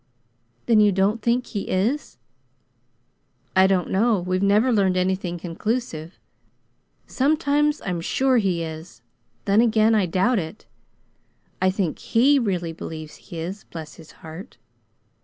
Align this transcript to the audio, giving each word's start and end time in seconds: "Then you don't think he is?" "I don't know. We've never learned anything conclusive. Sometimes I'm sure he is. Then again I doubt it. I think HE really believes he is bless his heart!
"Then 0.65 0.79
you 0.79 0.91
don't 0.91 1.21
think 1.21 1.45
he 1.45 1.69
is?" 1.69 2.17
"I 3.55 3.67
don't 3.67 3.91
know. 3.91 4.19
We've 4.19 4.41
never 4.41 4.73
learned 4.73 4.97
anything 4.97 5.37
conclusive. 5.37 6.17
Sometimes 7.05 7.83
I'm 7.85 8.01
sure 8.01 8.37
he 8.39 8.63
is. 8.63 9.03
Then 9.45 9.61
again 9.61 9.93
I 9.93 10.07
doubt 10.07 10.39
it. 10.39 10.65
I 11.61 11.69
think 11.69 11.99
HE 11.99 12.39
really 12.39 12.73
believes 12.73 13.17
he 13.17 13.37
is 13.37 13.63
bless 13.65 13.97
his 13.97 14.09
heart! 14.25 14.57